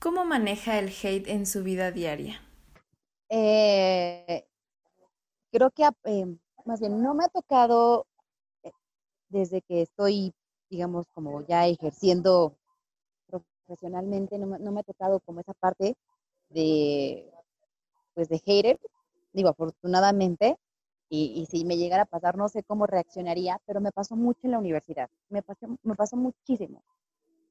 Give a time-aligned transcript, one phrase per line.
[0.00, 2.40] ¿Cómo maneja el hate en su vida diaria?
[3.28, 4.46] Eh,
[5.52, 6.26] creo que eh,
[6.64, 8.06] más bien no me ha tocado
[8.62, 8.70] eh,
[9.28, 10.32] desde que estoy,
[10.70, 12.56] digamos, como ya ejerciendo
[13.26, 15.94] profesionalmente, no, no me ha tocado como esa parte
[16.48, 17.30] de,
[18.14, 18.80] pues, de hater,
[19.34, 20.56] digo, afortunadamente,
[21.10, 24.52] y, si me llegara a pasar, no sé cómo reaccionaría, pero me pasó mucho en
[24.52, 26.84] la universidad, me pasó, me pasó muchísimo.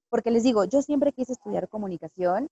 [0.10, 2.50] Porque les digo, yo siempre quise estudiar comunicación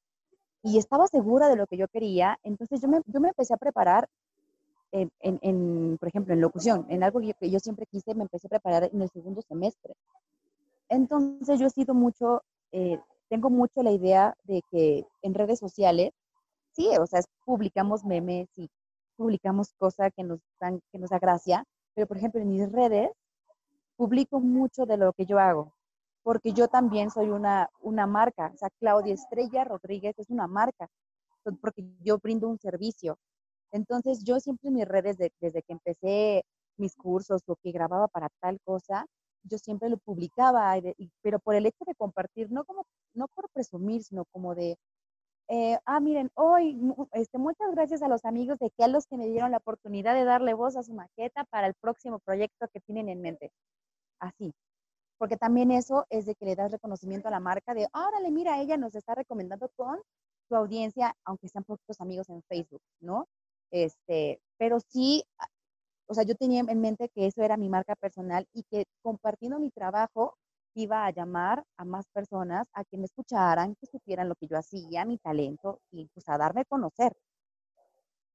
[0.64, 3.58] y estaba segura de lo que yo quería, entonces yo me, yo me empecé a
[3.58, 4.08] preparar
[4.92, 8.50] en, en, por ejemplo, en locución, en algo que yo, siempre quise, me empecé a
[8.50, 9.94] preparar en el segundo semestre.
[10.90, 16.12] Entonces yo he sido mucho, eh, tengo mucho la idea de que en redes sociales,
[16.72, 18.70] sí, o sea, publicamos memes y
[19.18, 23.10] publicamos cosas que nos, dan, que nos da gracia, pero por ejemplo en mis redes
[23.98, 25.74] publico mucho de lo que yo hago,
[26.27, 30.90] porque yo también soy una, una marca, o sea, Claudia Estrella Rodríguez es una marca,
[31.62, 33.17] porque yo brindo un servicio.
[33.72, 36.44] Entonces yo siempre en mis redes, desde que empecé
[36.75, 39.06] mis cursos o que grababa para tal cosa,
[39.44, 40.75] yo siempre lo publicaba,
[41.22, 44.75] pero por el hecho de compartir, no como no por presumir, sino como de
[45.47, 46.78] eh, ah, miren, hoy,
[47.14, 50.14] este, muchas gracias a los amigos de que a los que me dieron la oportunidad
[50.14, 53.52] de darle voz a su maqueta para el próximo proyecto que tienen en mente.
[54.19, 54.53] Así.
[55.18, 58.62] Porque también eso es de que le das reconocimiento a la marca de, órale, mira,
[58.62, 60.00] ella nos está recomendando con
[60.48, 63.28] su audiencia, aunque sean poquitos amigos en Facebook, ¿no?
[63.72, 65.24] Este, pero sí,
[66.08, 69.59] o sea, yo tenía en mente que eso era mi marca personal y que compartiendo
[69.59, 70.36] mi trabajo
[70.74, 74.58] iba a llamar a más personas a que me escucharan, que supieran lo que yo
[74.58, 77.14] hacía, mi talento y pues a darme a conocer.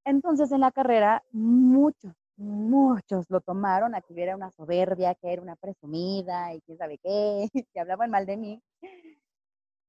[0.05, 5.43] Entonces en la carrera muchos, muchos lo tomaron a que hubiera una soberbia, que era
[5.43, 8.63] una presumida y quién sabe qué, que hablaban mal de mí.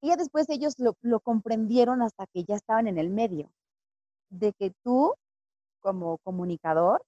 [0.02, 3.52] Y ya después ellos lo, lo comprendieron hasta que ya estaban en el medio,
[4.30, 5.14] de que tú
[5.82, 7.04] como comunicador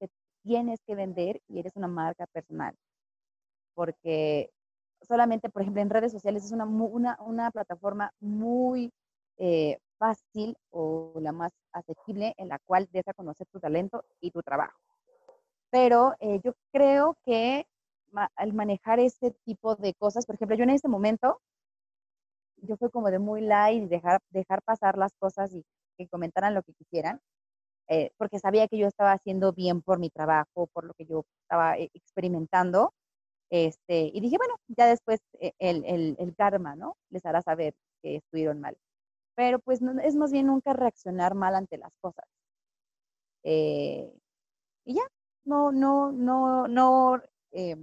[0.00, 0.08] te
[0.44, 2.74] tienes que vender y eres una marca personal
[3.74, 4.50] porque
[5.06, 8.90] solamente, por ejemplo, en redes sociales es una, una, una plataforma muy
[9.38, 14.30] eh, fácil o la más asequible en la cual des a conocer tu talento y
[14.30, 14.78] tu trabajo.
[15.70, 17.66] Pero eh, yo creo que
[18.36, 21.40] al manejar este tipo de cosas, por ejemplo, yo en este momento,
[22.58, 25.64] yo fui como de muy light y dejar, dejar pasar las cosas y
[25.96, 27.20] que comentaran lo que quisieran,
[27.88, 31.24] eh, porque sabía que yo estaba haciendo bien por mi trabajo, por lo que yo
[31.42, 32.92] estaba experimentando,
[33.50, 36.96] este, y dije, bueno, ya después eh, el, el, el, karma, ¿no?
[37.10, 38.76] Les hará saber que estuvieron mal.
[39.36, 42.24] Pero pues no, es más bien nunca reaccionar mal ante las cosas.
[43.42, 44.12] Eh,
[44.84, 45.02] y ya,
[45.44, 47.22] no, no, no, no,
[47.52, 47.76] eh,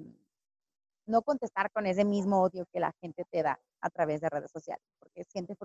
[1.06, 4.52] no contestar con ese mismo odio que la gente te da a través de redes
[4.52, 5.56] sociales, porque es gente